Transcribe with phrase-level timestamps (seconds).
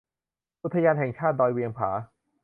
[0.63, 1.89] อุทยานแห่งชาติดอยเวียงผา